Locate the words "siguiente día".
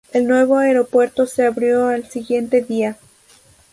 2.09-2.97